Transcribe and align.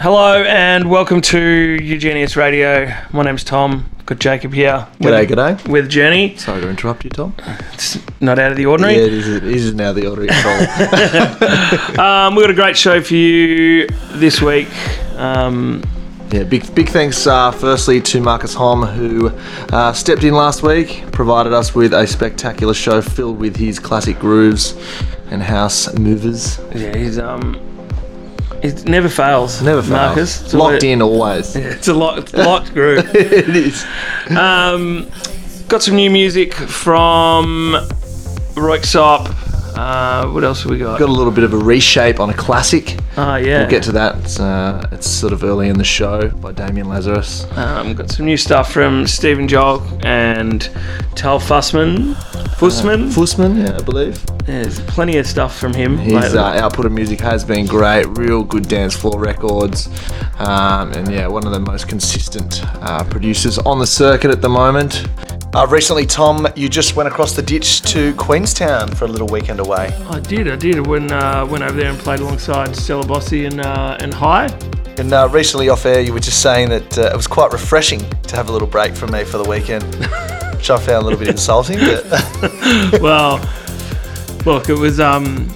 Hello 0.00 0.44
and 0.44 0.88
welcome 0.88 1.20
to 1.22 1.76
Eugenius 1.82 2.36
Radio. 2.36 2.94
My 3.12 3.24
name's 3.24 3.42
Tom. 3.42 3.90
Got 4.06 4.20
Jacob 4.20 4.52
here. 4.54 4.86
G'day, 5.00 5.28
with, 5.28 5.30
g'day. 5.30 5.68
With 5.68 5.88
Journey. 5.88 6.36
Sorry 6.36 6.60
to 6.60 6.68
interrupt 6.68 7.02
you, 7.02 7.10
Tom. 7.10 7.34
It's 7.72 7.98
not 8.20 8.38
out 8.38 8.52
of 8.52 8.56
the 8.56 8.66
ordinary. 8.66 8.94
Yeah, 8.94 9.06
it 9.06 9.12
is, 9.12 9.28
it 9.28 9.42
is 9.42 9.74
now 9.74 9.92
the 9.92 10.06
ordinary 10.06 10.28
at 10.30 10.46
all. 10.46 11.98
Um, 11.98 12.36
we've 12.36 12.44
got 12.44 12.50
a 12.50 12.54
great 12.54 12.76
show 12.76 13.02
for 13.02 13.14
you 13.14 13.88
this 14.12 14.40
week. 14.40 14.68
Um, 15.16 15.82
yeah, 16.30 16.44
big 16.44 16.72
big 16.76 16.88
thanks 16.90 17.26
uh, 17.26 17.50
firstly 17.50 18.00
to 18.02 18.20
Marcus 18.20 18.54
Hom 18.54 18.82
who 18.82 19.30
uh, 19.72 19.92
stepped 19.92 20.22
in 20.22 20.34
last 20.34 20.62
week, 20.62 21.10
provided 21.10 21.52
us 21.52 21.74
with 21.74 21.92
a 21.92 22.06
spectacular 22.06 22.74
show 22.74 23.02
filled 23.02 23.38
with 23.38 23.56
his 23.56 23.80
classic 23.80 24.20
grooves 24.20 24.76
and 25.30 25.42
house 25.42 25.92
movers. 25.98 26.60
yeah, 26.72 26.96
he's 26.96 27.18
um, 27.18 27.67
it 28.62 28.84
never 28.88 29.08
fails. 29.08 29.62
Never 29.62 29.82
fails. 29.82 29.90
Marcus. 29.90 30.42
It's 30.42 30.54
Locked 30.54 30.82
a, 30.82 30.88
in 30.88 31.02
always. 31.02 31.54
It's 31.56 31.88
a 31.88 31.94
locked, 31.94 32.32
locked 32.34 32.72
group. 32.74 33.06
it 33.14 33.48
is. 33.48 33.84
Um, 34.30 35.10
got 35.68 35.82
some 35.82 35.96
new 35.96 36.10
music 36.10 36.54
from 36.54 37.76
Röyksopp. 38.54 39.47
Uh, 39.78 40.26
what 40.30 40.42
else 40.42 40.62
have 40.62 40.72
we 40.72 40.76
got? 40.76 40.98
Got 40.98 41.08
a 41.08 41.12
little 41.12 41.30
bit 41.30 41.44
of 41.44 41.54
a 41.54 41.56
reshape 41.56 42.18
on 42.18 42.30
a 42.30 42.34
classic. 42.34 42.96
Ah, 43.16 43.36
yeah. 43.36 43.60
We'll 43.60 43.70
get 43.70 43.84
to 43.84 43.92
that. 43.92 44.16
It's, 44.16 44.40
uh, 44.40 44.84
it's 44.90 45.08
sort 45.08 45.32
of 45.32 45.44
early 45.44 45.68
in 45.68 45.78
the 45.78 45.84
show 45.84 46.30
by 46.30 46.50
Damian 46.50 46.88
Lazarus. 46.88 47.46
Um, 47.56 47.94
got 47.94 48.10
some 48.10 48.26
new 48.26 48.36
stuff 48.36 48.72
from 48.72 49.06
Stephan 49.06 49.46
Jolk 49.46 49.84
and 50.02 50.62
Tal 51.14 51.38
Fussman. 51.38 52.14
Fussman? 52.56 53.08
Fussman, 53.12 53.68
yeah, 53.68 53.76
I 53.76 53.82
believe. 53.82 54.20
There's 54.46 54.80
plenty 54.80 55.16
of 55.18 55.28
stuff 55.28 55.56
from 55.56 55.72
him. 55.72 55.96
His 55.96 56.34
uh, 56.34 56.42
output 56.42 56.86
of 56.86 56.90
music 56.90 57.20
has 57.20 57.44
been 57.44 57.64
great, 57.64 58.06
real 58.18 58.42
good 58.42 58.66
dance 58.66 58.96
floor 58.96 59.20
records, 59.20 59.88
um, 60.40 60.90
and 60.92 61.12
yeah, 61.12 61.28
one 61.28 61.46
of 61.46 61.52
the 61.52 61.60
most 61.60 61.86
consistent 61.86 62.64
uh, 62.82 63.04
producers 63.04 63.58
on 63.58 63.78
the 63.78 63.86
circuit 63.86 64.32
at 64.32 64.42
the 64.42 64.48
moment. 64.48 65.06
Uh, 65.54 65.66
recently, 65.70 66.04
Tom, 66.04 66.46
you 66.54 66.68
just 66.68 66.94
went 66.94 67.08
across 67.08 67.34
the 67.34 67.40
ditch 67.42 67.80
to 67.80 68.14
Queenstown 68.14 68.88
for 68.94 69.06
a 69.06 69.08
little 69.08 69.26
weekend 69.28 69.60
away. 69.60 69.86
I 70.10 70.20
did, 70.20 70.46
I 70.46 70.56
did. 70.56 70.86
When 70.86 71.10
uh, 71.10 71.46
went 71.46 71.64
over 71.64 71.72
there 71.72 71.88
and 71.88 71.98
played 71.98 72.20
alongside 72.20 72.76
Stella 72.76 73.04
Bossi 73.04 73.46
and 73.46 73.60
uh, 73.64 73.96
and 74.00 74.12
High. 74.12 74.46
And 74.98 75.12
uh, 75.12 75.26
recently 75.32 75.70
off 75.70 75.86
air, 75.86 76.00
you 76.00 76.12
were 76.12 76.20
just 76.20 76.42
saying 76.42 76.68
that 76.68 76.98
uh, 76.98 77.10
it 77.12 77.16
was 77.16 77.26
quite 77.26 77.52
refreshing 77.52 78.00
to 78.24 78.36
have 78.36 78.50
a 78.50 78.52
little 78.52 78.68
break 78.68 78.94
from 78.94 79.12
me 79.12 79.24
for 79.24 79.38
the 79.38 79.48
weekend, 79.48 79.84
which 80.54 80.68
I 80.68 80.78
found 80.78 81.02
a 81.02 81.08
little 81.08 81.18
bit 81.18 81.28
insulting. 81.28 81.78
But 81.78 83.00
well, 83.00 83.38
look, 84.44 84.68
it 84.68 84.76
was 84.76 85.00
um, 85.00 85.48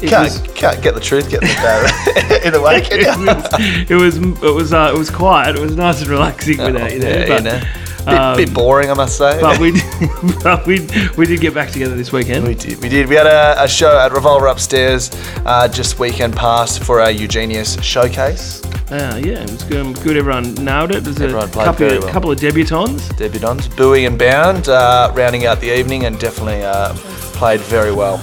it 0.00 0.10
can't, 0.10 0.30
was 0.30 0.40
can't 0.54 0.80
get 0.80 0.94
the 0.94 1.00
truth, 1.00 1.28
get 1.28 1.40
the 1.40 1.46
bad 1.46 2.42
in 2.46 2.54
a 2.54 2.62
way, 2.62 2.82
can 2.82 3.00
it 3.00 3.90
you? 3.90 3.96
was 3.96 4.16
it 4.16 4.22
was 4.22 4.42
it 4.44 4.54
was 4.54 4.72
uh, 4.72 4.92
it 4.94 4.96
was 4.98 5.10
quiet. 5.10 5.56
It 5.56 5.60
was 5.60 5.74
nice 5.74 6.00
and 6.02 6.08
relaxing 6.08 6.58
without 6.58 6.92
you 6.92 7.00
there. 7.00 7.26
yeah, 7.26 7.28
but, 7.28 7.38
you 7.38 7.50
know. 7.50 7.89
Bit, 8.10 8.18
um, 8.18 8.36
bit 8.36 8.54
boring, 8.54 8.90
I 8.90 8.94
must 8.94 9.16
say. 9.16 9.40
but 9.40 9.58
we 9.58 9.72
but 10.42 10.66
we 10.66 10.80
we 11.16 11.26
did 11.26 11.40
get 11.40 11.54
back 11.54 11.70
together 11.70 11.94
this 11.94 12.12
weekend. 12.12 12.46
We 12.46 12.54
did. 12.54 12.80
We 12.82 12.88
did. 12.88 13.08
We 13.08 13.14
had 13.14 13.26
a, 13.26 13.62
a 13.62 13.68
show 13.68 13.98
at 13.98 14.12
Revolver 14.12 14.46
Upstairs 14.46 15.10
uh, 15.46 15.68
just 15.68 15.98
weekend 15.98 16.34
past 16.36 16.82
for 16.82 17.00
our 17.00 17.10
Eugenius 17.10 17.80
showcase. 17.82 18.62
Uh, 18.90 19.20
yeah, 19.24 19.42
it 19.44 19.50
was 19.50 19.62
good. 19.64 19.94
Good. 20.02 20.16
Everyone 20.16 20.52
nailed 20.56 20.90
it. 20.94 21.04
There's 21.04 21.20
Everyone 21.20 21.44
a 21.48 21.52
played 21.52 21.64
couple 21.66 21.86
very 21.86 21.98
of, 21.98 22.04
well. 22.04 22.12
couple 22.12 22.30
of 22.32 22.38
debutantes. 22.40 23.08
Debutantes, 23.16 23.68
Bowie 23.76 24.04
and 24.06 24.18
Bound, 24.18 24.68
uh, 24.68 25.12
rounding 25.14 25.46
out 25.46 25.60
the 25.60 25.70
evening 25.78 26.06
and 26.06 26.18
definitely 26.18 26.64
uh, 26.64 26.92
played 27.38 27.60
very 27.60 27.92
well. 27.92 28.16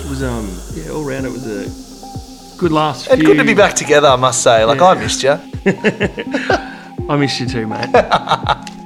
It 0.00 0.08
was 0.10 0.22
um 0.22 0.46
yeah 0.74 0.90
all 0.92 1.04
round 1.04 1.24
it 1.24 1.30
was 1.32 1.46
a 1.46 2.58
good 2.58 2.72
last. 2.72 3.06
And 3.08 3.18
few, 3.20 3.28
good 3.28 3.38
to 3.38 3.44
be 3.44 3.54
back 3.54 3.74
together, 3.74 4.08
I 4.08 4.16
must 4.16 4.42
say. 4.42 4.64
Like, 4.64 4.80
Yeah. 4.80 4.88
I 4.88 4.94
missed 4.96 5.22
you. 5.22 5.38
I 7.08 7.16
missed 7.16 7.40
you 7.40 7.46
too, 7.46 7.66
mate. 7.66 7.88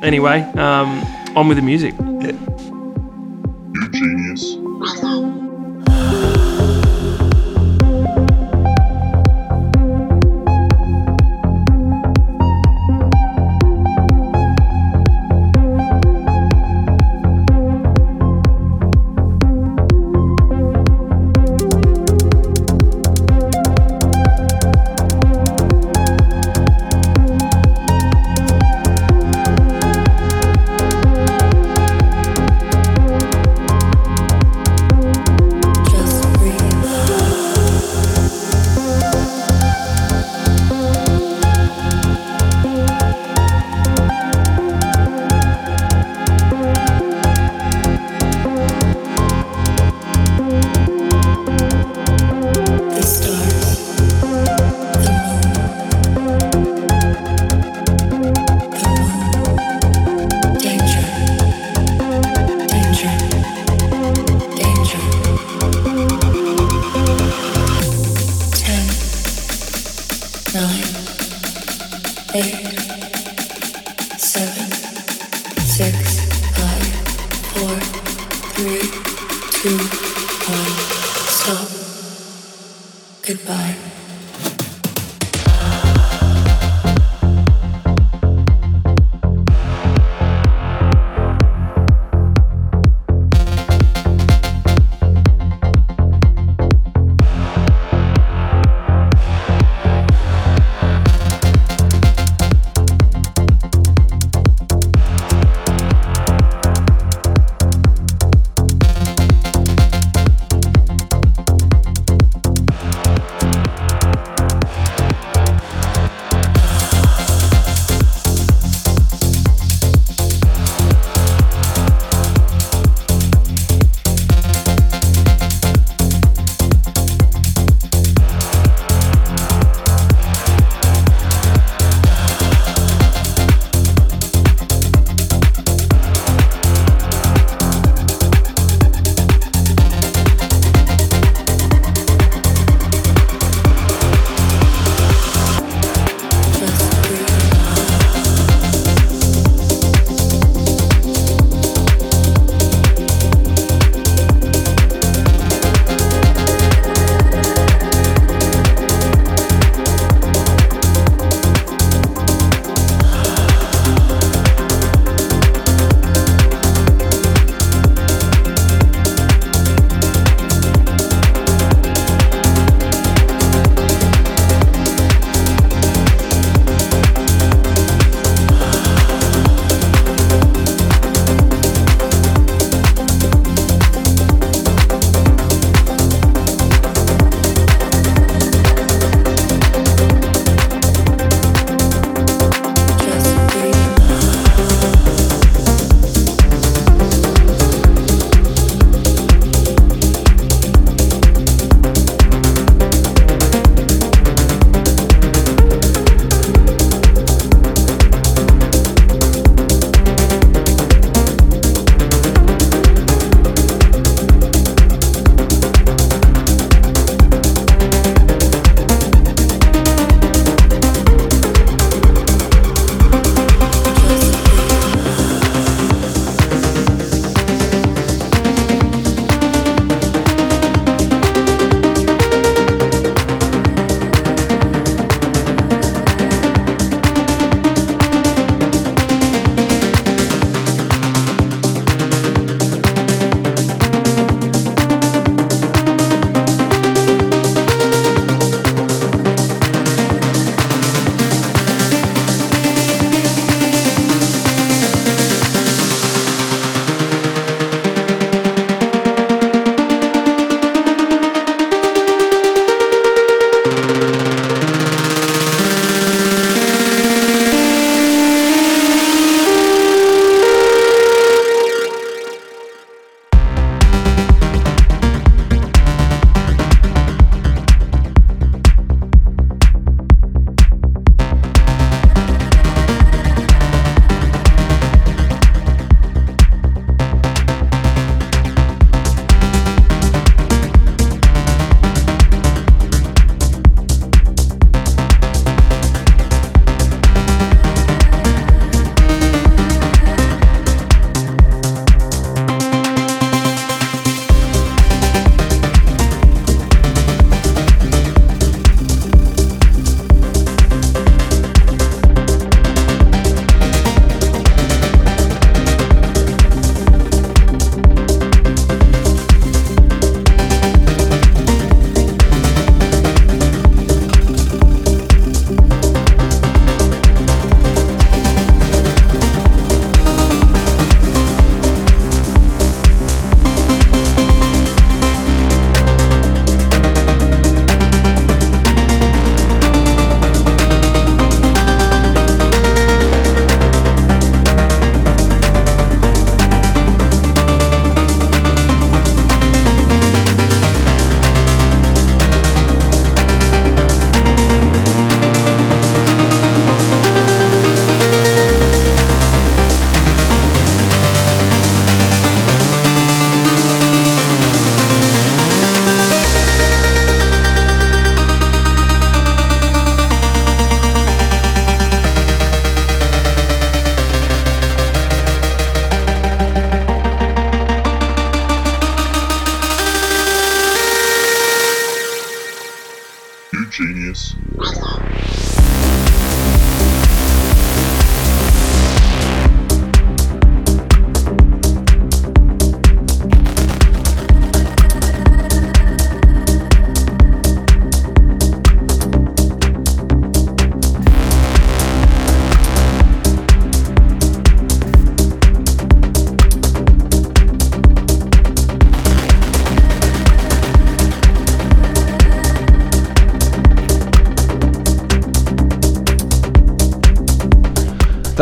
Anyway, 0.04 0.42
um, 0.54 1.02
on 1.36 1.48
with 1.48 1.56
the 1.56 1.62
music. 1.62 1.94
Eugenius. 1.94 2.73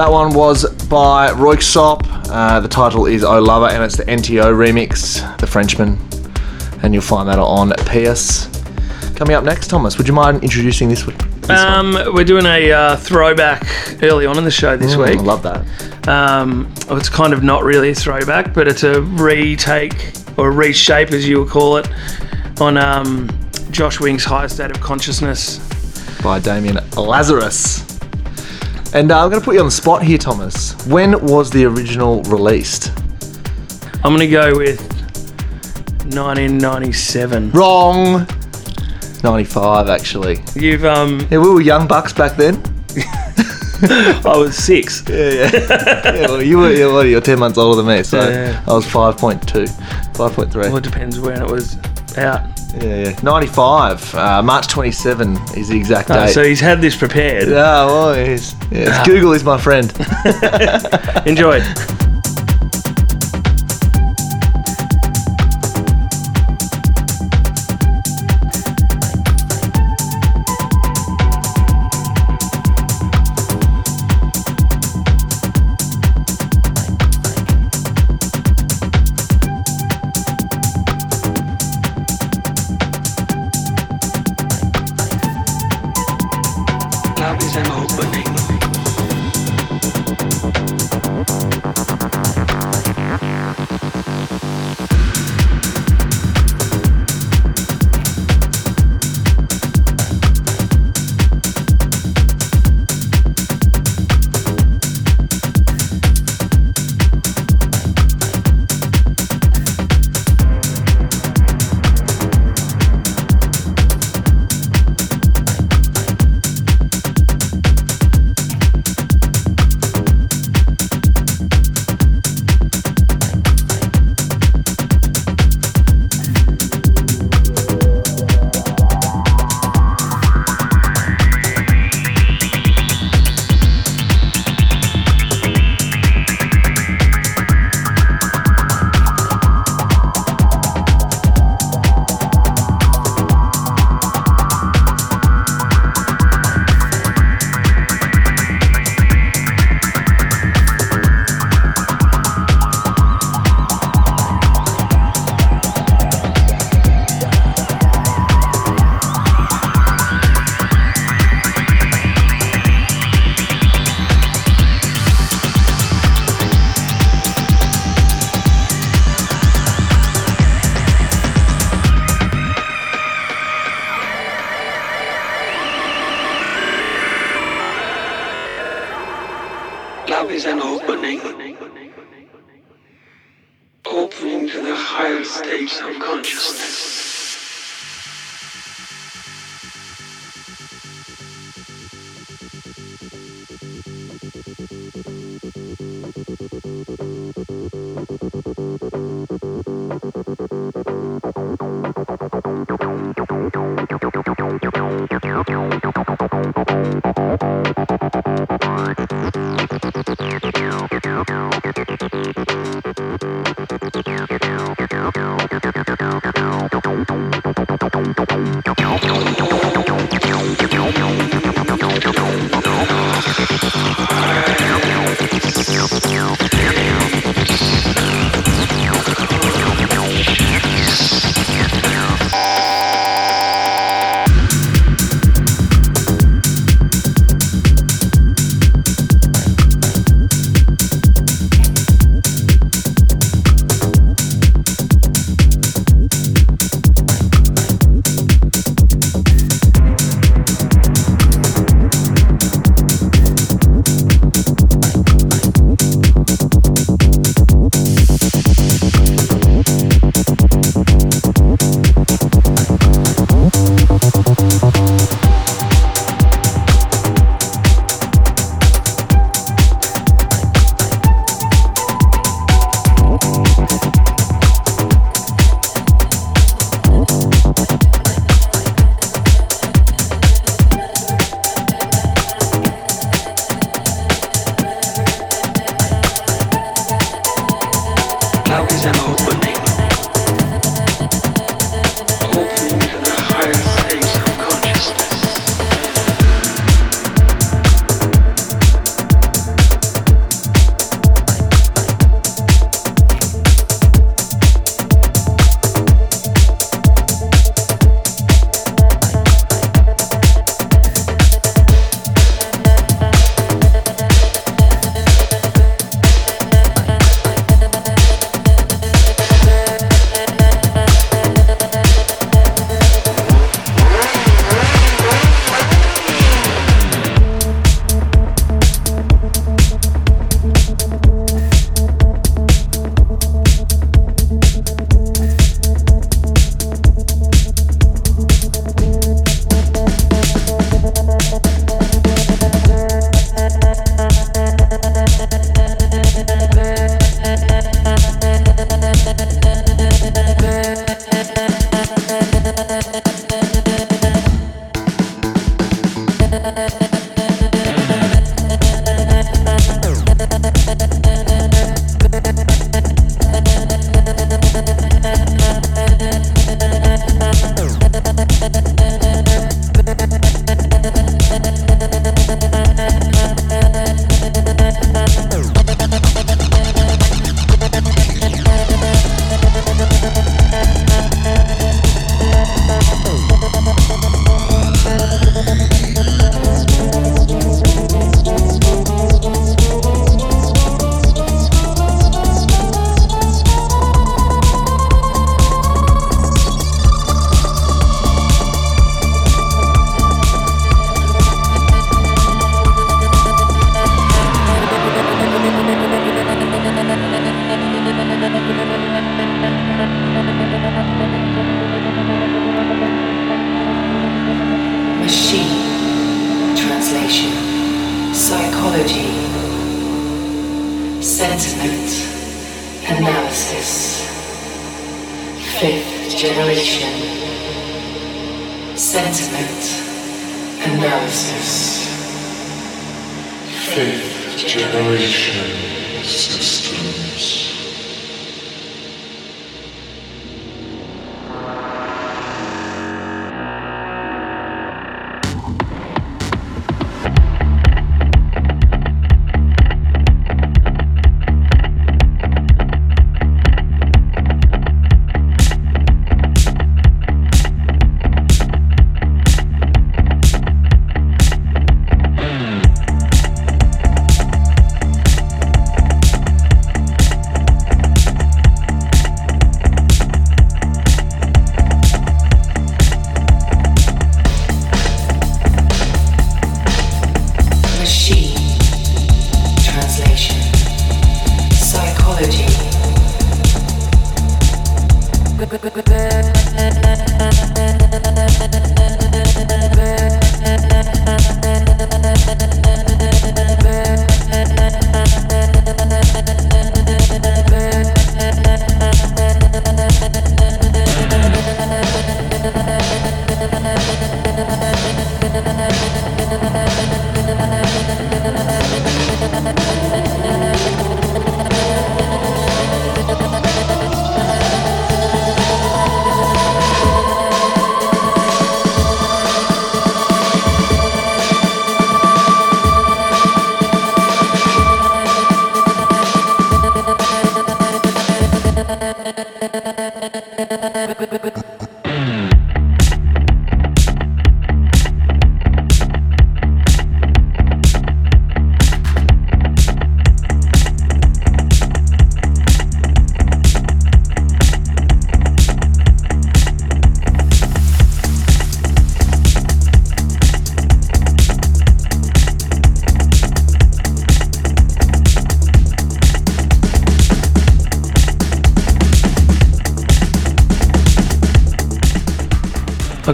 That 0.03 0.11
one 0.11 0.35
was 0.35 0.65
by 0.87 1.31
Röyksopp. 1.31 2.03
Uh, 2.29 2.59
the 2.59 2.67
title 2.67 3.07
is 3.07 3.23
Oh 3.23 3.39
Lover, 3.41 3.69
and 3.69 3.85
it's 3.85 3.97
the 3.97 4.03
NTO 4.03 4.47
remix, 4.53 5.39
The 5.39 5.47
Frenchman. 5.47 5.97
And 6.83 6.93
you'll 6.93 7.05
find 7.05 7.29
that 7.29 7.39
on 7.39 7.71
PS. 7.87 8.49
Coming 9.15 9.37
up 9.37 9.45
next, 9.45 9.69
Thomas, 9.69 9.99
would 9.99 10.09
you 10.09 10.13
mind 10.13 10.43
introducing 10.43 10.89
this 10.89 11.07
one? 11.07 11.17
This 11.43 11.51
one? 11.51 11.97
Um, 11.97 12.15
we're 12.17 12.25
doing 12.25 12.47
a 12.47 12.73
uh, 12.73 12.97
throwback 12.97 13.63
early 14.03 14.27
on 14.27 14.37
in 14.39 14.43
the 14.45 14.51
show 14.51 14.77
this 14.77 14.97
Mm, 14.97 15.07
week. 15.07 15.19
I 15.21 15.23
love 15.23 15.45
that. 15.45 16.09
Um, 16.09 16.75
oh, 16.89 16.97
it's 16.97 17.09
kind 17.09 17.33
of 17.33 17.45
not 17.45 17.63
really 17.63 17.91
a 17.91 17.95
throwback, 17.95 18.53
but 18.53 18.67
it's 18.67 18.83
a 18.83 19.03
retake 19.03 20.15
or 20.37 20.51
reshape, 20.51 21.13
as 21.13 21.29
you 21.29 21.43
would 21.45 21.49
call 21.49 21.77
it, 21.77 21.89
on 22.61 22.77
um, 22.77 23.31
Josh 23.71 24.01
Wink's 24.01 24.25
Higher 24.25 24.49
State 24.49 24.73
of 24.73 24.81
Consciousness. 24.81 25.59
By 26.25 26.41
Damian 26.41 26.81
Lazarus. 26.97 27.92
And 28.95 29.11
uh, 29.11 29.25
I'm 29.25 29.31
going 29.31 29.41
to 29.41 29.45
put 29.45 29.55
you 29.55 29.61
on 29.61 29.67
the 29.67 29.71
spot 29.71 30.03
here, 30.03 30.19
Thomas. 30.19 30.75
When 30.87 31.25
was 31.25 31.51
the 31.51 31.65
original 31.65 32.23
released? 32.25 32.93
I'm 34.05 34.15
going 34.15 34.19
to 34.19 34.29
go 34.29 34.57
with 34.57 34.81
1997. 36.15 37.53
Wrong. 37.53 38.27
95, 39.23 39.89
actually. 39.89 40.41
You've 40.55 40.85
um, 40.85 41.21
Yeah, 41.31 41.39
we 41.39 41.49
were 41.49 41.61
young 41.63 41.87
bucks 41.87 42.13
back 42.13 42.37
then. 42.37 42.63
I 43.85 44.35
was 44.37 44.57
six. 44.57 45.03
Yeah, 45.09 45.17
yeah. 45.17 45.51
yeah 45.55 46.27
well, 46.27 46.43
you 46.43 46.59
were, 46.59 46.93
what, 46.93 47.07
you're 47.07 47.21
10 47.21 47.39
months 47.39 47.57
older 47.57 47.83
than 47.83 47.97
me, 47.97 48.03
so 48.03 48.29
Yeah. 48.29 48.63
I 48.67 48.73
was 48.75 48.85
5.2, 48.85 49.41
5.3. 50.13 50.55
Well, 50.55 50.77
it 50.77 50.85
depends 50.85 51.19
when 51.19 51.41
it 51.41 51.51
was 51.51 51.77
out. 52.19 52.43
Yeah, 52.77 53.11
yeah. 53.11 53.19
95, 53.23 54.15
uh, 54.15 54.43
March 54.43 54.67
27 54.69 55.37
is 55.57 55.69
the 55.69 55.77
exact 55.77 56.11
Oh, 56.11 56.15
date. 56.15 56.33
so 56.33 56.43
he's 56.43 56.61
had 56.61 56.81
this 56.81 56.97
prepared. 56.97 57.49
yeah, 57.49 57.85
well, 57.85 58.15
he's, 58.15 58.55
yeah, 58.71 58.89
it's 58.89 58.91
Ah. 58.91 59.05
Google 59.05 59.33
is 59.33 59.45
my 59.45 59.59
friend. 59.59 59.93
Enjoy. 61.27 61.61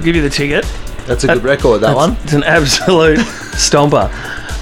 give 0.09 0.16
you 0.16 0.23
the 0.23 0.31
ticket. 0.35 0.64
That's 1.07 1.25
a 1.25 1.29
good 1.29 1.44
record, 1.44 1.83
that 1.83 1.94
one. 1.94 2.16
It's 2.23 2.33
an 2.33 2.44
absolute 2.44 3.18
stomper. 3.59 4.11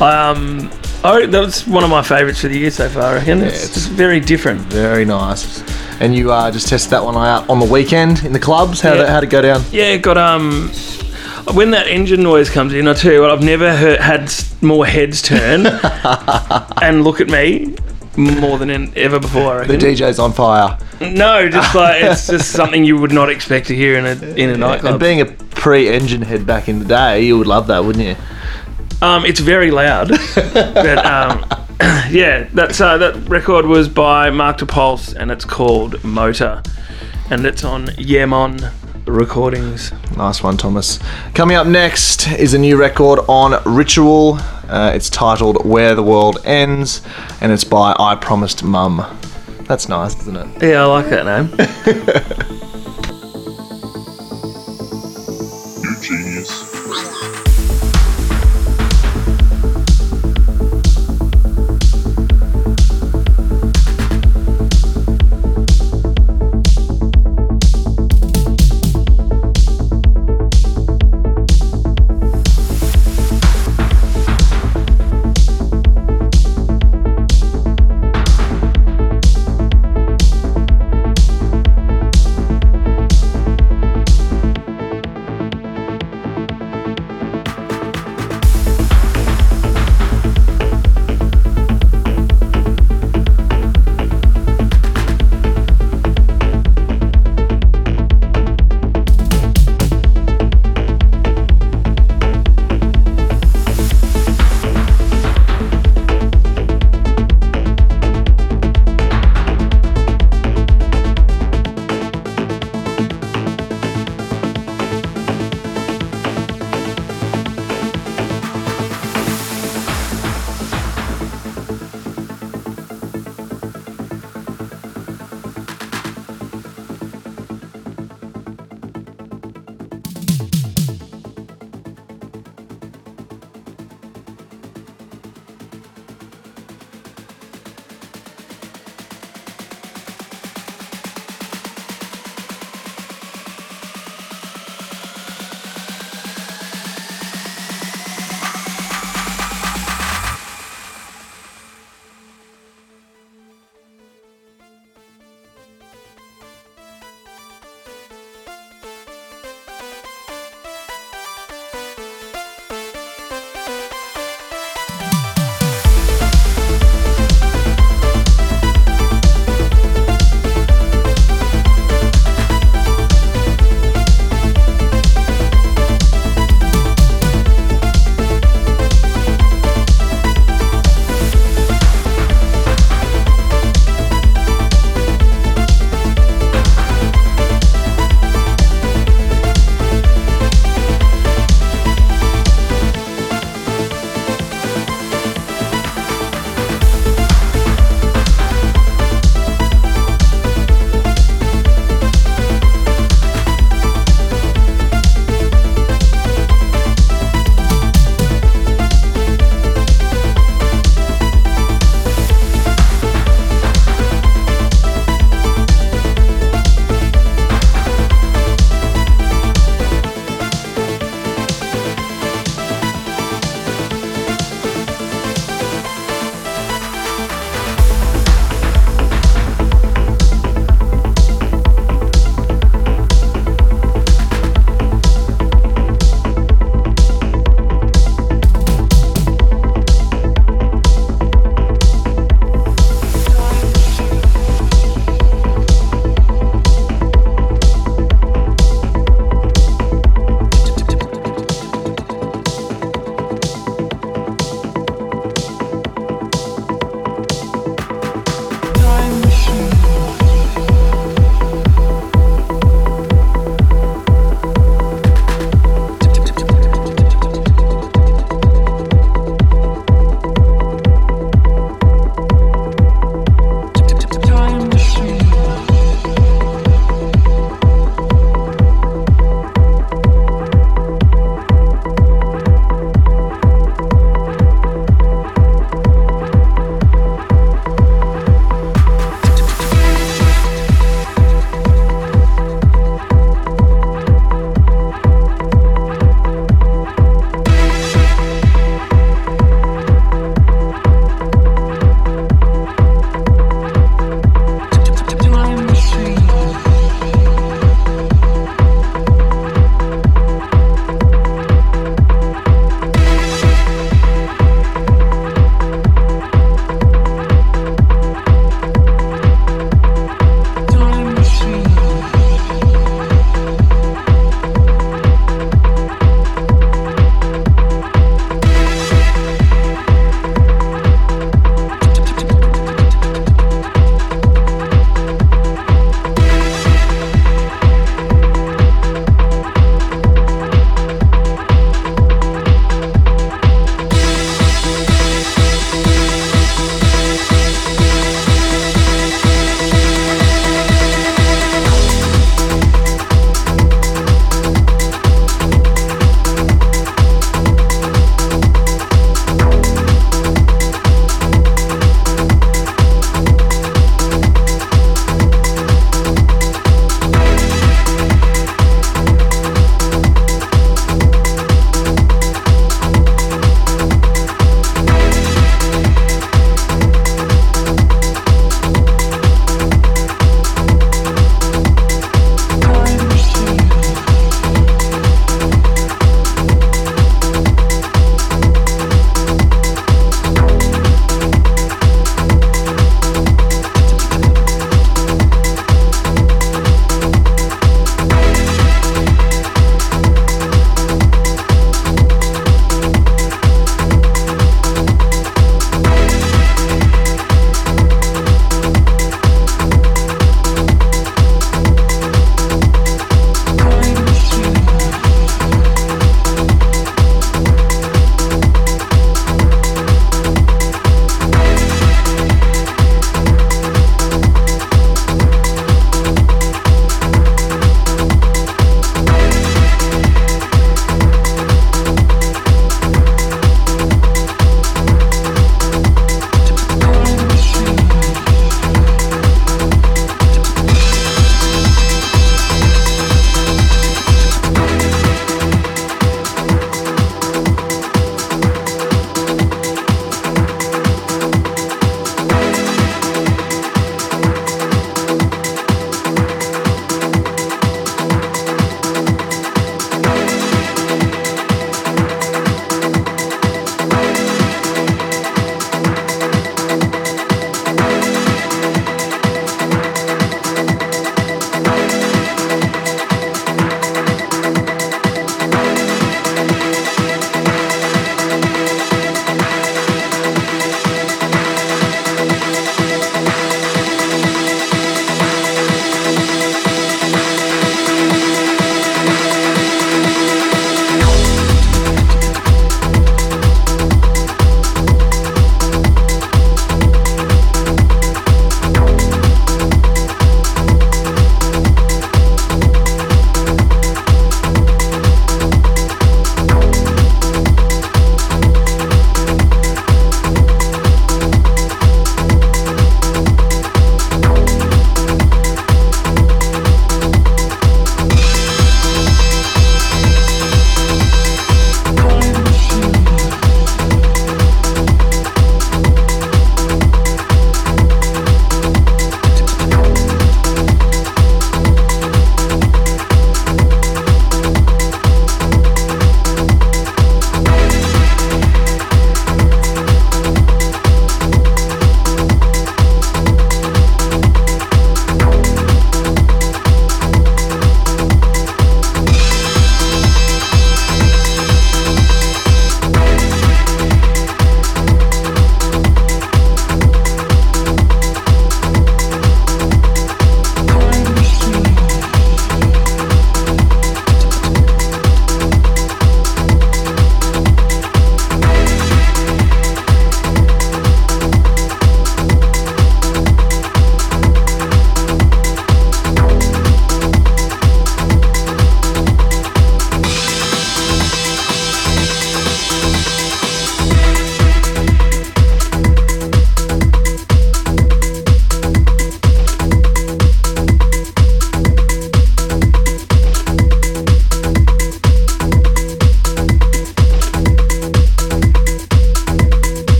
Um, 0.00 0.70
I, 1.04 1.26
that's 1.26 1.66
one 1.68 1.84
of 1.84 1.90
my 1.90 2.02
favourites 2.02 2.40
for 2.40 2.48
the 2.48 2.58
year 2.58 2.70
so 2.72 2.88
far. 2.88 3.02
I 3.04 3.14
reckon 3.14 3.42
it's, 3.42 3.54
it's- 3.56 3.74
just 3.74 3.90
very 3.90 4.18
different. 4.18 4.60
Very 4.62 5.04
nice. 5.04 5.62
And 6.00 6.14
you 6.16 6.32
uh, 6.32 6.50
just 6.50 6.68
tested 6.68 6.90
that 6.90 7.04
one 7.04 7.14
out 7.16 7.48
on 7.48 7.60
the 7.60 7.64
weekend 7.64 8.24
in 8.24 8.32
the 8.32 8.40
clubs. 8.40 8.80
How 8.80 8.90
Yeah. 8.94 8.96
did 9.02 9.08
how'd 9.08 9.24
it 9.24 9.30
go 9.30 9.40
down? 9.42 9.62
Yeah, 9.70 9.84
it 9.92 10.02
got 10.02 10.18
um. 10.18 10.70
When 11.54 11.70
that 11.70 11.86
engine 11.86 12.24
noise 12.24 12.50
comes 12.50 12.74
in, 12.74 12.88
I 12.88 12.92
tell 12.94 13.12
you 13.12 13.20
what, 13.20 13.30
I've 13.30 13.42
never 13.42 13.74
heard, 13.74 14.00
had 14.00 14.22
s- 14.22 14.60
more 14.62 14.84
heads 14.84 15.22
turn 15.22 15.64
and 16.82 17.04
look 17.04 17.20
at 17.20 17.28
me 17.28 17.76
more 18.16 18.58
than 18.58 18.70
in, 18.70 18.92
ever 18.96 19.18
before. 19.18 19.62
I 19.62 19.66
The. 19.66 19.76
DJ's 19.76 20.18
on 20.18 20.32
fire. 20.32 20.78
No, 21.00 21.48
just 21.48 21.74
like 21.74 22.02
it's 22.02 22.26
just 22.26 22.52
something 22.52 22.84
you 22.84 22.96
would 22.98 23.12
not 23.12 23.28
expect 23.28 23.66
to 23.68 23.74
hear 23.74 23.98
in 23.98 24.06
a 24.06 24.34
in 24.34 24.50
a 24.50 24.56
nightclub. 24.56 24.92
And 24.92 25.00
being 25.00 25.20
a 25.20 25.26
pre-engine 25.26 26.22
head 26.22 26.46
back 26.46 26.68
in 26.68 26.78
the 26.78 26.84
day, 26.84 27.22
you 27.22 27.38
would 27.38 27.46
love 27.46 27.66
that, 27.66 27.84
wouldn't 27.84 28.04
you? 28.04 28.16
Um, 29.02 29.26
it's 29.26 29.40
very 29.40 29.70
loud. 29.70 30.08
but 30.34 31.04
um, 31.04 31.44
yeah, 32.10 32.48
that's 32.54 32.80
uh, 32.80 32.96
that 32.98 33.28
record 33.28 33.66
was 33.66 33.88
by 33.88 34.30
Mark 34.30 34.58
to 34.58 34.66
Pulse 34.66 35.12
and 35.12 35.30
it's 35.30 35.44
called 35.44 36.02
Motor, 36.02 36.62
and 37.30 37.44
it's 37.44 37.64
on 37.64 37.86
Yemon 37.88 38.72
Recordings. 39.06 39.92
Nice 40.16 40.42
one, 40.42 40.56
Thomas. 40.56 40.98
Coming 41.34 41.56
up 41.56 41.66
next 41.66 42.28
is 42.32 42.54
a 42.54 42.58
new 42.58 42.76
record 42.76 43.20
on 43.28 43.62
Ritual. 43.64 44.38
Uh, 44.68 44.92
it's 44.94 45.08
titled 45.08 45.64
Where 45.64 45.94
the 45.94 46.02
World 46.02 46.38
Ends, 46.44 47.02
and 47.40 47.52
it's 47.52 47.64
by 47.64 47.94
I 47.98 48.16
Promised 48.16 48.64
Mum. 48.64 49.04
That's 49.62 49.88
nice, 49.88 50.18
isn't 50.22 50.36
it? 50.36 50.62
Yeah, 50.62 50.82
I 50.82 50.86
like 50.86 51.08
that 51.10 51.24
name. 51.24 52.60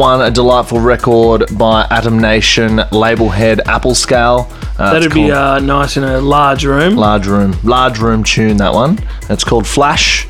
one, 0.00 0.22
a 0.22 0.30
delightful 0.30 0.80
record 0.80 1.44
by 1.58 1.86
Atom 1.90 2.18
Nation, 2.18 2.80
label 2.90 3.28
head 3.28 3.60
Apple 3.68 3.94
Scale. 3.94 4.48
Uh, 4.78 4.94
That'd 4.94 5.12
be 5.12 5.30
uh, 5.30 5.58
nice 5.58 5.98
in 5.98 6.04
a 6.04 6.18
large 6.22 6.64
room. 6.64 6.96
large 6.96 7.26
room, 7.26 7.54
large 7.62 7.98
room 7.98 8.24
tune. 8.24 8.56
That 8.56 8.72
one. 8.72 8.98
It's 9.28 9.44
called 9.44 9.66
Flash. 9.66 10.26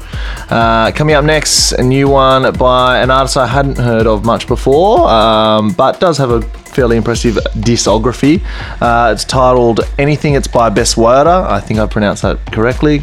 Uh, 0.50 0.90
coming 0.90 1.14
up 1.14 1.24
next, 1.24 1.70
a 1.72 1.82
new 1.84 2.08
one 2.08 2.52
by 2.54 2.98
an 2.98 3.12
artist 3.12 3.36
I 3.36 3.46
hadn't 3.46 3.78
heard 3.78 4.08
of 4.08 4.24
much 4.24 4.48
before, 4.48 5.08
um, 5.08 5.70
but 5.70 6.00
does 6.00 6.18
have 6.18 6.30
a 6.30 6.42
fairly 6.42 6.96
impressive 6.96 7.36
discography. 7.54 8.42
Uh, 8.80 9.12
it's 9.12 9.24
titled 9.24 9.80
Anything. 9.98 10.34
It's 10.34 10.48
by 10.48 10.68
Bess 10.68 10.96
Werder. 10.96 11.30
I 11.30 11.60
think 11.60 11.78
I 11.78 11.86
pronounced 11.86 12.22
that 12.22 12.44
correctly. 12.50 13.02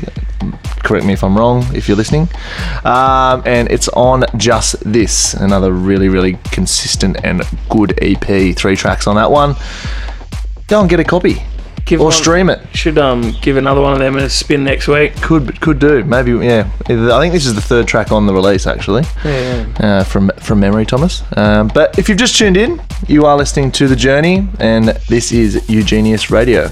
Correct 0.88 1.06
me 1.06 1.12
if 1.12 1.22
I'm 1.22 1.38
wrong, 1.38 1.66
if 1.76 1.90
you're 1.90 1.98
listening. 1.98 2.30
Um, 2.86 3.44
and 3.46 3.70
it's 3.70 3.90
on 3.90 4.24
Just 4.38 4.80
This, 4.90 5.34
another 5.34 5.74
really, 5.74 6.08
really 6.08 6.40
consistent 6.46 7.18
and 7.26 7.44
good 7.68 8.00
EP. 8.02 8.56
Three 8.56 8.78
tracks 8.78 9.06
on 9.06 9.18
that 9.18 9.30
one. 9.30 9.58
Go 10.68 10.80
and 10.80 10.90
get 10.90 11.02
a 11.02 11.04
copy 11.04 11.44
Give 11.84 12.00
or 12.00 12.06
one- 12.06 12.14
stream 12.14 12.50
it. 12.50 12.62
Should 12.74 12.98
um 12.98 13.34
give 13.42 13.58
another 13.58 13.82
one 13.82 13.92
of 13.94 14.00
them 14.00 14.16
a 14.16 14.30
spin 14.30 14.64
next 14.64 14.88
week. 14.88 15.14
Could 15.22 15.60
could 15.60 15.80
do 15.80 16.06
maybe 16.06 16.32
yeah. 16.46 16.70
I 16.90 17.20
think 17.20 17.34
this 17.34 17.46
is 17.46 17.54
the 17.56 17.62
third 17.62 17.86
track 17.86 18.14
on 18.14 18.26
the 18.26 18.34
release 18.34 18.66
actually. 18.66 19.04
Uh, 19.26 20.06
from 20.06 20.30
from 20.40 20.62
memory, 20.62 20.86
Thomas. 20.86 21.22
Um, 21.36 21.68
but 21.68 22.00
if 22.00 22.08
you've 22.08 22.18
just 22.18 22.38
tuned 22.38 22.56
in, 22.56 22.82
you 23.08 23.26
are 23.26 23.36
listening 23.36 23.72
to 23.74 23.90
the 23.90 23.96
Journey, 23.98 24.48
and 24.60 24.88
this 25.10 25.34
is 25.34 25.70
Eugenius 25.70 26.30
Radio. 26.32 26.70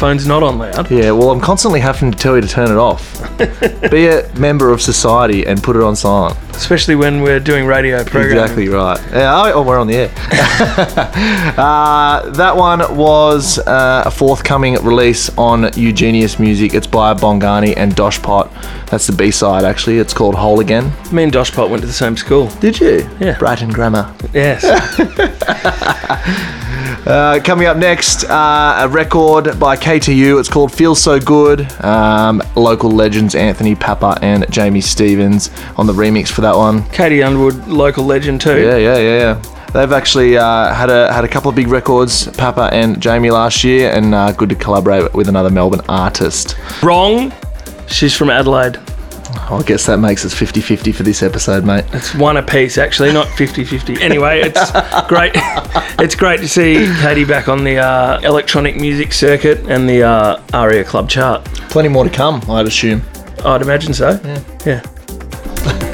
Phone's 0.00 0.26
not 0.26 0.42
on 0.42 0.56
loud. 0.56 0.90
Yeah, 0.90 1.10
well, 1.10 1.30
I'm 1.30 1.42
constantly 1.42 1.78
having 1.78 2.10
to 2.10 2.16
tell 2.16 2.34
you 2.34 2.40
to 2.40 2.48
turn 2.48 2.70
it 2.70 2.78
off. 2.78 3.20
Be 3.90 4.06
a 4.06 4.26
member 4.34 4.72
of 4.72 4.80
society 4.80 5.46
and 5.46 5.62
put 5.62 5.76
it 5.76 5.82
on 5.82 5.94
silent. 5.94 6.38
Especially 6.56 6.94
when 6.94 7.20
we're 7.20 7.38
doing 7.38 7.66
radio 7.66 8.02
programming. 8.02 8.38
Exactly 8.38 8.68
right. 8.70 8.98
Yeah, 9.12 9.42
oh, 9.44 9.52
oh, 9.56 9.62
we're 9.62 9.78
on 9.78 9.86
the 9.88 9.96
air. 9.96 10.10
uh, 11.58 12.30
that 12.30 12.56
one 12.56 12.96
was 12.96 13.58
uh, 13.58 14.04
a 14.06 14.10
forthcoming 14.10 14.74
release 14.76 15.28
on 15.36 15.70
Eugenius 15.76 16.38
Music. 16.38 16.72
It's 16.72 16.86
by 16.86 17.12
Bongani 17.12 17.74
and 17.76 17.94
Doshpot. 17.94 18.50
That's 18.86 19.06
the 19.06 19.12
B 19.12 19.30
side, 19.30 19.64
actually. 19.64 19.98
It's 19.98 20.14
called 20.14 20.34
Whole 20.34 20.60
Again. 20.60 20.90
Me 21.12 21.24
and 21.24 21.32
Doshpot 21.32 21.68
went 21.68 21.82
to 21.82 21.86
the 21.86 21.92
same 21.92 22.16
school. 22.16 22.46
Did 22.60 22.80
you? 22.80 23.06
Yeah. 23.20 23.38
Brighton 23.38 23.68
Grammar. 23.68 24.14
Yes. 24.32 24.64
Uh, 27.06 27.40
coming 27.42 27.66
up 27.66 27.76
next, 27.76 28.24
uh, 28.24 28.78
a 28.80 28.88
record 28.88 29.58
by 29.58 29.76
KTU. 29.76 30.38
It's 30.38 30.48
called 30.48 30.70
Feel 30.72 30.94
So 30.94 31.18
Good. 31.18 31.70
Um, 31.82 32.42
local 32.56 32.90
legends 32.90 33.34
Anthony 33.34 33.74
Papa 33.74 34.18
and 34.20 34.50
Jamie 34.50 34.82
Stevens 34.82 35.50
on 35.76 35.86
the 35.86 35.92
remix 35.92 36.28
for 36.28 36.42
that 36.42 36.54
one. 36.54 36.84
Katie 36.90 37.22
Underwood, 37.22 37.66
local 37.68 38.04
legend 38.04 38.40
too. 38.40 38.60
Yeah, 38.60 38.76
yeah, 38.76 38.98
yeah, 38.98 39.18
yeah. 39.18 39.42
They've 39.72 39.92
actually 39.92 40.36
uh, 40.36 40.74
had 40.74 40.90
a 40.90 41.12
had 41.12 41.24
a 41.24 41.28
couple 41.28 41.48
of 41.48 41.54
big 41.54 41.68
records, 41.68 42.26
Papa 42.36 42.70
and 42.72 43.00
Jamie 43.00 43.30
last 43.30 43.62
year, 43.62 43.90
and 43.92 44.14
uh, 44.14 44.32
good 44.32 44.48
to 44.48 44.54
collaborate 44.56 45.14
with 45.14 45.28
another 45.28 45.50
Melbourne 45.50 45.82
artist. 45.88 46.56
Wrong. 46.82 47.32
She's 47.86 48.14
from 48.16 48.30
Adelaide. 48.30 48.78
I 49.34 49.62
guess 49.64 49.86
that 49.86 49.98
makes 49.98 50.24
us 50.24 50.34
50-50 50.34 50.94
for 50.94 51.02
this 51.02 51.22
episode, 51.22 51.64
mate. 51.64 51.84
It's 51.92 52.14
one 52.14 52.36
apiece, 52.36 52.78
actually, 52.78 53.12
not 53.12 53.26
50-50. 53.28 54.00
Anyway, 54.00 54.40
it's 54.44 54.70
great. 55.08 55.32
It's 55.98 56.14
great 56.14 56.40
to 56.40 56.48
see 56.48 56.74
Katie 57.00 57.24
back 57.24 57.48
on 57.48 57.64
the 57.64 57.78
uh, 57.78 58.20
electronic 58.22 58.76
music 58.76 59.12
circuit 59.12 59.58
and 59.68 59.88
the 59.88 60.02
uh, 60.02 60.42
ARIA 60.52 60.84
Club 60.84 61.08
chart. 61.08 61.44
Plenty 61.70 61.88
more 61.88 62.04
to 62.04 62.10
come, 62.10 62.42
I'd 62.48 62.66
assume. 62.66 63.02
I'd 63.44 63.62
imagine 63.62 63.94
so. 63.94 64.20
Yeah. 64.24 64.42
Yeah. 64.66 65.86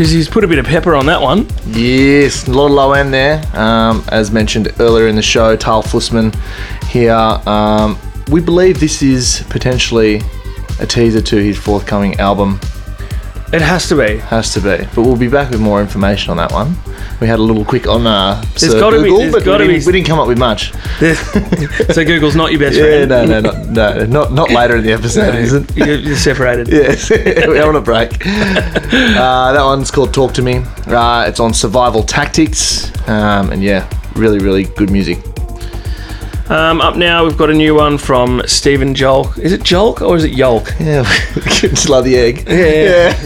Jeez, 0.00 0.12
he's 0.12 0.30
put 0.30 0.44
a 0.44 0.48
bit 0.48 0.58
of 0.58 0.64
pepper 0.64 0.94
on 0.94 1.04
that 1.04 1.20
one. 1.20 1.46
Yes, 1.66 2.48
a 2.48 2.52
lot 2.52 2.68
of 2.68 2.72
low 2.72 2.92
end 2.94 3.12
there. 3.12 3.44
Um, 3.54 4.02
as 4.08 4.30
mentioned 4.30 4.72
earlier 4.80 5.08
in 5.08 5.14
the 5.14 5.20
show, 5.20 5.56
Tal 5.56 5.82
Fussman 5.82 6.34
here. 6.84 7.12
Um, 7.12 7.98
we 8.30 8.40
believe 8.40 8.80
this 8.80 9.02
is 9.02 9.44
potentially 9.50 10.22
a 10.80 10.86
teaser 10.86 11.20
to 11.20 11.36
his 11.36 11.58
forthcoming 11.58 12.18
album. 12.18 12.58
It 13.52 13.60
has 13.60 13.90
to 13.90 13.94
be. 13.94 14.16
Has 14.16 14.54
to 14.54 14.60
be. 14.60 14.78
But 14.94 15.02
we'll 15.02 15.18
be 15.18 15.28
back 15.28 15.50
with 15.50 15.60
more 15.60 15.82
information 15.82 16.30
on 16.30 16.38
that 16.38 16.50
one. 16.50 16.76
We 17.20 17.26
had 17.26 17.38
a 17.38 17.42
little 17.42 17.64
quick 17.66 17.86
on 17.86 18.06
uh, 18.06 18.40
There's 18.58 18.72
Sir 18.72 18.80
gotta 18.80 18.96
be- 18.96 19.04
Google, 19.04 19.18
there's 19.18 19.32
but 19.32 19.40
we 19.42 19.44
gotta 19.44 19.66
didn't, 19.66 19.80
be- 19.80 19.86
we 19.86 19.92
didn't 19.92 20.06
come 20.06 20.18
up 20.18 20.26
with 20.26 20.38
much. 20.38 20.72
so 21.92 22.04
Google's 22.04 22.34
not 22.34 22.50
your 22.50 22.60
best 22.60 22.76
Yeah, 22.78 23.04
friend. 23.06 23.08
no, 23.10 23.24
no, 23.26 23.40
not, 23.40 23.66
no, 23.68 24.04
not, 24.06 24.32
not 24.32 24.50
later 24.58 24.76
in 24.76 24.84
the 24.84 24.92
episode, 24.92 25.34
is 25.34 25.52
it? 25.52 25.76
You're, 25.76 25.96
you're 25.96 26.16
separated. 26.16 26.68
Yes, 26.80 27.10
we're 27.10 27.68
on 27.68 27.76
a 27.76 27.80
break. 27.80 28.24
Uh, 28.26 29.52
that 29.52 29.62
one's 29.62 29.90
called 29.90 30.14
Talk 30.14 30.32
to 30.34 30.42
Me. 30.42 30.62
Uh, 30.86 31.26
it's 31.28 31.40
on 31.40 31.52
Survival 31.52 32.02
Tactics. 32.02 32.90
Um, 33.08 33.52
and 33.52 33.62
yeah, 33.62 33.88
really, 34.14 34.38
really 34.38 34.64
good 34.64 34.90
music. 34.90 35.18
Um, 36.50 36.80
up 36.80 36.96
now, 36.96 37.24
we've 37.24 37.36
got 37.38 37.48
a 37.48 37.54
new 37.54 37.76
one 37.76 37.96
from 37.96 38.42
Stephan 38.44 38.92
Jolk. 38.94 39.38
Is 39.38 39.52
it 39.52 39.62
Jolk 39.62 40.02
or 40.02 40.16
is 40.16 40.24
it 40.24 40.32
Yolk? 40.32 40.74
Yeah, 40.80 41.04
just 41.44 41.88
love 41.88 42.04
the 42.04 42.16
egg. 42.16 42.44
Yeah. 42.48 42.56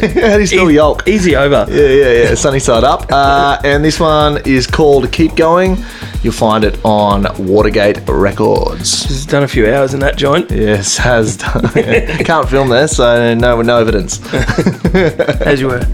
yeah. 0.02 0.28
How 0.28 0.34
do 0.34 0.40
you 0.40 0.46
spell 0.46 0.70
E- 0.70 0.74
yolk? 0.74 1.08
Easy 1.08 1.34
over. 1.34 1.64
Yeah, 1.70 1.88
yeah, 1.88 2.22
yeah. 2.28 2.34
Sunny 2.34 2.58
side 2.58 2.84
up. 2.84 3.10
Uh, 3.10 3.58
and 3.64 3.82
this 3.82 3.98
one 3.98 4.42
is 4.46 4.66
called 4.66 5.10
Keep 5.10 5.36
Going. 5.36 5.78
You'll 6.22 6.34
find 6.34 6.64
it 6.64 6.78
on 6.84 7.26
Watergate 7.38 8.06
Records. 8.06 9.04
He's 9.04 9.24
done 9.24 9.42
a 9.42 9.48
few 9.48 9.72
hours 9.72 9.94
in 9.94 10.00
that 10.00 10.16
joint, 10.16 10.50
Yes, 10.50 10.98
has 10.98 11.38
done. 11.38 11.62
Can't 12.24 12.48
film 12.48 12.68
there, 12.68 12.88
so 12.88 13.32
no, 13.34 13.62
no 13.62 13.78
evidence. 13.78 14.20
as 14.94 15.62
you 15.62 15.68
were. 15.68 15.86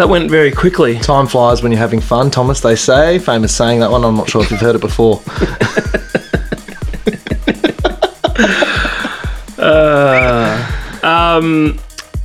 That 0.00 0.08
went 0.08 0.30
very 0.30 0.50
quickly. 0.50 0.98
Time 0.98 1.26
flies 1.26 1.62
when 1.62 1.72
you're 1.72 1.78
having 1.78 2.00
fun, 2.00 2.30
Thomas. 2.30 2.62
They 2.62 2.74
say 2.74 3.18
famous 3.18 3.54
saying 3.54 3.80
that 3.80 3.90
one. 3.90 4.02
I'm 4.02 4.16
not 4.16 4.30
sure 4.30 4.42
if 4.42 4.50
you've 4.50 4.58
heard 4.58 4.74
it 4.74 4.80
before. 4.80 5.20
Um, 11.02 11.78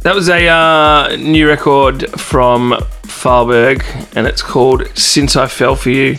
that 0.04 0.14
was 0.16 0.30
a 0.30 0.48
uh, 0.48 1.16
new 1.18 1.48
record 1.48 2.10
from 2.20 2.72
Farberg, 3.04 3.84
and 4.16 4.26
it's 4.28 4.42
called 4.42 4.88
"Since 4.98 5.36
I 5.36 5.48
Fell 5.48 5.76
for 5.76 5.90
You," 5.90 6.18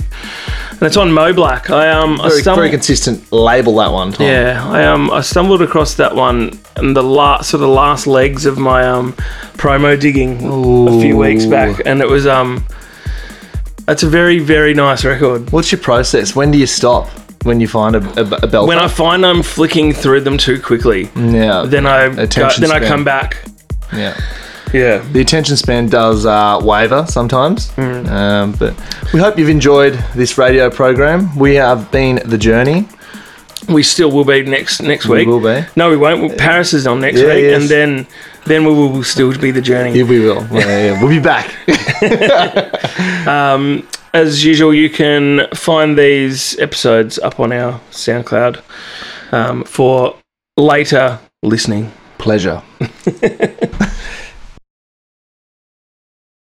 and 0.78 0.82
it's 0.82 0.96
on 0.96 1.12
Mo 1.12 1.32
Black. 1.32 1.70
I 1.70 1.90
um, 1.90 2.20
I 2.20 2.28
Very, 2.28 2.40
stumbled, 2.42 2.58
very 2.60 2.70
consistent 2.70 3.32
label 3.32 3.76
that 3.76 3.90
one. 3.92 4.12
Tom. 4.12 4.26
yeah, 4.26 4.62
I 4.68 4.84
um, 4.84 5.10
I 5.10 5.20
stumbled 5.22 5.62
across 5.62 5.94
that 5.94 6.14
one 6.14 6.58
in 6.76 6.92
the 6.94 7.02
last 7.02 7.50
sort 7.50 7.62
of 7.62 7.70
last 7.70 8.06
legs 8.06 8.44
of 8.46 8.58
my 8.58 8.86
um 8.86 9.12
promo 9.56 9.98
digging 9.98 10.36
a 10.36 11.00
few 11.00 11.16
weeks 11.16 11.46
back, 11.46 11.80
and 11.86 12.00
it 12.00 12.08
was 12.08 12.26
um, 12.26 12.64
it's 13.88 14.02
a 14.02 14.08
very 14.08 14.38
very 14.38 14.74
nice 14.74 15.04
record. 15.04 15.50
What's 15.50 15.72
your 15.72 15.80
process? 15.80 16.34
When 16.36 16.50
do 16.50 16.58
you 16.58 16.66
stop? 16.66 17.08
When 17.44 17.60
you 17.60 17.68
find 17.68 17.94
a, 17.94 18.00
a, 18.20 18.24
a 18.42 18.46
belt? 18.48 18.66
When 18.66 18.78
I 18.78 18.88
find 18.88 19.24
I'm 19.24 19.42
flicking 19.42 19.92
through 19.92 20.22
them 20.22 20.36
too 20.36 20.60
quickly, 20.60 21.08
yeah, 21.14 21.64
then 21.64 21.86
I 21.86 22.08
go, 22.08 22.26
then 22.58 22.72
I 22.72 22.80
come 22.80 23.04
back. 23.04 23.36
yeah. 23.92 24.18
Yeah. 24.76 24.98
The 25.12 25.20
attention 25.20 25.56
span 25.56 25.88
does 25.88 26.26
uh, 26.26 26.58
waver 26.62 27.06
sometimes, 27.08 27.68
Mm. 27.76 28.06
um, 28.10 28.52
but 28.52 28.74
we 29.12 29.20
hope 29.20 29.38
you've 29.38 29.48
enjoyed 29.60 29.94
this 30.14 30.36
radio 30.38 30.70
program. 30.70 31.34
We 31.38 31.54
have 31.56 31.90
been 31.90 32.20
the 32.24 32.38
journey. 32.38 32.86
We 33.68 33.82
still 33.82 34.10
will 34.12 34.24
be 34.24 34.42
next 34.42 34.80
next 34.82 35.06
We 35.06 35.18
week. 35.18 35.26
will 35.28 35.40
be. 35.40 35.64
No, 35.76 35.90
we 35.90 35.96
won't. 35.96 36.20
Well, 36.20 36.36
Paris 36.38 36.72
is 36.72 36.86
on 36.86 37.00
next 37.00 37.18
Yeah, 37.20 37.34
week, 37.34 37.42
yes. 37.44 37.60
and 37.60 37.68
then 37.68 38.06
then 38.44 38.64
we 38.64 38.72
will 38.72 39.02
still 39.02 39.32
be 39.36 39.50
the 39.50 39.62
journey. 39.62 39.92
Yeah, 39.98 40.04
we 40.08 40.20
will. 40.20 40.46
Yeah, 40.52 40.84
yeah. 40.86 41.00
We'll 41.02 41.10
be 41.10 41.18
back. 41.20 41.46
As 44.14 44.44
usual, 44.44 44.72
you 44.72 44.88
can 44.88 45.46
find 45.54 45.98
these 45.98 46.58
episodes 46.58 47.18
up 47.18 47.38
on 47.40 47.52
our 47.52 47.80
SoundCloud 47.90 48.62
um, 49.32 49.64
for 49.64 50.14
later 50.56 51.18
listening. 51.42 51.92
Pleasure. 52.18 52.62